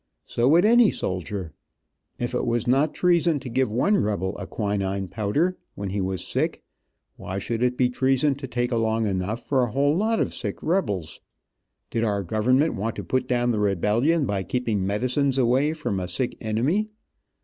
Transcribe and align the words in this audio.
So 0.25 0.47
would 0.47 0.65
any 0.65 0.89
soldier. 0.89 1.53
If 2.17 2.33
it 2.33 2.47
was 2.47 2.65
not 2.65 2.91
treason 2.95 3.39
to 3.41 3.47
give 3.49 3.71
one 3.71 3.97
rebel 3.97 4.35
a 4.39 4.47
quinine 4.47 5.07
powder, 5.09 5.59
when 5.75 5.91
he 5.91 6.01
was 6.01 6.25
sick, 6.27 6.63
why 7.17 7.37
should 7.37 7.61
it 7.61 7.77
be 7.77 7.87
treason 7.87 8.33
to 8.37 8.47
take 8.47 8.71
along 8.71 9.05
enough 9.05 9.45
for 9.45 9.61
a 9.61 9.69
whole 9.71 9.95
lot 9.95 10.19
of 10.19 10.33
sick 10.33 10.63
rebels? 10.63 11.21
Did 11.91 12.03
our 12.03 12.23
government 12.23 12.73
want 12.73 12.95
to 12.95 13.03
put 13.03 13.27
down 13.27 13.51
the 13.51 13.59
rebellion 13.59 14.25
by 14.25 14.41
keeping 14.41 14.83
medicines 14.87 15.37
away 15.37 15.71
from 15.73 15.99
a 15.99 16.07
sick 16.07 16.35
enemy? 16.41 16.89